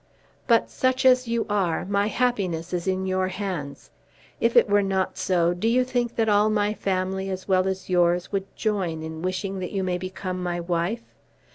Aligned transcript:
"But, 0.47 0.71
such 0.71 1.05
as 1.05 1.27
you 1.27 1.45
are, 1.47 1.85
my 1.85 2.07
happiness 2.07 2.73
is 2.73 2.87
in 2.87 3.05
your 3.05 3.27
hands. 3.27 3.91
If 4.39 4.55
it 4.55 4.67
were 4.67 4.81
not 4.81 5.15
so, 5.15 5.53
do 5.53 5.67
you 5.67 5.83
think 5.83 6.15
that 6.15 6.27
all 6.27 6.49
my 6.49 6.73
family 6.73 7.29
as 7.29 7.47
well 7.47 7.67
as 7.67 7.87
yours 7.87 8.31
would 8.31 8.47
join 8.55 9.03
in 9.03 9.21
wishing 9.21 9.59
that 9.59 9.69
you 9.71 9.83
may 9.83 9.99
become 9.99 10.41
my 10.41 10.59
wife? 10.59 11.03